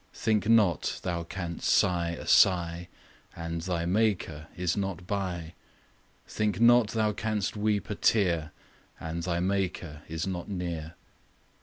[0.15, 2.87] Think not thou canst sigh a sigh,
[3.35, 5.53] And thy Maker is not by;
[6.27, 8.51] Think not thou canst weep a tear,
[8.99, 10.95] And thy Maker is not near.